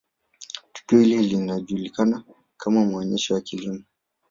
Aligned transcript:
tukio 0.73 0.99
hili 0.99 1.17
linajulikana 1.23 2.23
kama 2.57 2.85
maonesho 2.85 3.33
ya 3.35 3.41
Kilimo 3.41 3.83